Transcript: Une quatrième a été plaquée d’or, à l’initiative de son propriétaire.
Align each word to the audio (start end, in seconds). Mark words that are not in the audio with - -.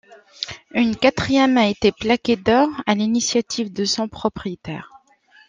Une 0.71 0.95
quatrième 0.95 1.59
a 1.59 1.67
été 1.69 1.91
plaquée 1.91 2.35
d’or, 2.35 2.67
à 2.87 2.95
l’initiative 2.95 3.71
de 3.71 3.85
son 3.85 4.07
propriétaire. 4.09 4.89